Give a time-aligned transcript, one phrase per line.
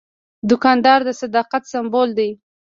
[0.49, 2.29] دوکاندار د صداقت سمبول دی.